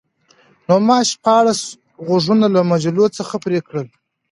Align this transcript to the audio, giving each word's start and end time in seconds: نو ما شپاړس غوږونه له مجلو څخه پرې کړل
نو 0.67 0.75
ما 0.87 0.97
شپاړس 1.11 1.61
غوږونه 2.05 2.47
له 2.55 2.61
مجلو 2.71 3.05
څخه 3.17 3.35
پرې 3.43 3.59
کړل 3.67 3.87